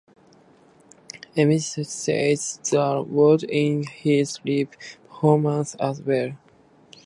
Eminem 1.37 1.85
says 1.85 2.59
the 2.71 3.03
words 3.07 3.43
in 3.47 3.83
his 3.83 4.39
live 4.43 4.69
performances 5.11 5.75
as 5.75 6.01
well. 6.01 6.31